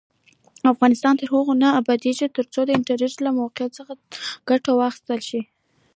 [0.73, 3.93] افغانستان تر هغو نه ابادیږي، ترڅو د ټرانزیټ له موقع څخه
[4.49, 5.41] ګټه وانخیستل شي.